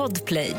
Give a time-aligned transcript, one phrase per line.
[0.00, 0.54] Podplay.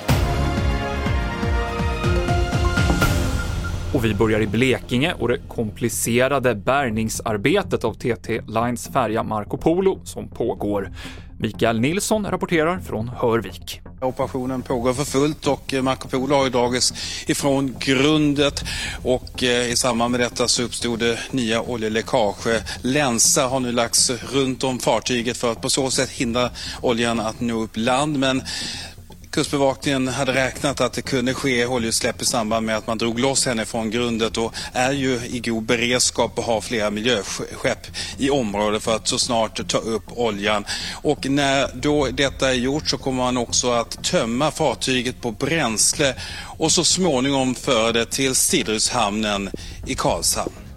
[3.93, 9.99] Och vi börjar i Blekinge och det komplicerade bärgningsarbetet av TT Lines färja Marco Polo
[10.03, 10.91] som pågår.
[11.39, 13.81] Mikael Nilsson rapporterar från Hörvik.
[14.01, 16.93] Operationen pågår för fullt och Marco Polo har dragits
[17.27, 18.63] ifrån grundet
[19.03, 22.47] och eh, i samband med detta så uppstod det nya oljeläckage.
[22.81, 26.49] Länsar har nu lagts runt om fartyget för att på så sätt hindra
[26.81, 28.41] oljan att nå upp land men
[29.31, 33.45] Kustbevakningen hade räknat att det kunde ske oljeutsläpp i samband med att man drog loss
[33.45, 38.83] henne från grundet och är ju i god beredskap och har flera miljöskepp i området
[38.83, 40.65] för att så snart ta upp oljan.
[40.91, 46.15] Och när då detta är gjort så kommer man också att tömma fartyget på bränsle
[46.57, 49.49] och så småningom föra det till Stiderydshamnen
[49.87, 50.70] i Karlshamn.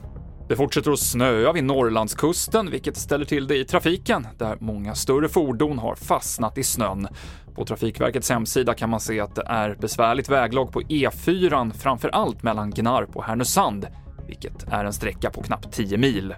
[0.48, 5.28] Det fortsätter att snöa vid Norrlandskusten, vilket ställer till det i trafiken, där många större
[5.28, 7.08] fordon har fastnat i snön.
[7.54, 12.42] På Trafikverkets hemsida kan man se att det är besvärligt väglag på E4, framför allt
[12.42, 13.86] mellan Gnarp och Härnösand,
[14.26, 16.34] vilket är en sträcka på knappt 10 mil.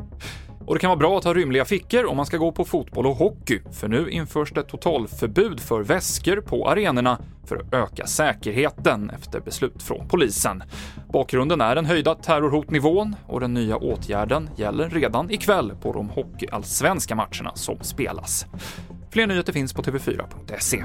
[0.67, 3.06] Och det kan vara bra att ha rymliga fickor om man ska gå på fotboll
[3.06, 9.11] och hockey, för nu införs det totalförbud för väskor på arenorna för att öka säkerheten
[9.11, 10.62] efter beslut från polisen.
[11.12, 17.14] Bakgrunden är den höjda terrorhotnivån och den nya åtgärden gäller redan ikväll på de hockeyallsvenska
[17.14, 18.47] matcherna som spelas.
[19.11, 20.84] Fler nyheter finns på tv4.se.